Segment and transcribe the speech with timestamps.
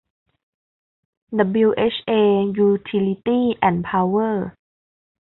[1.37, 2.13] ดับบลิวเอชเอ
[2.57, 4.47] ยูทิลิตี้ส์ แอนด์ พาวเวอร์